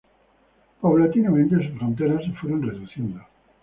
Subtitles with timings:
[0.81, 3.21] Paulatinamente sus fronteras se fueron reduciendo.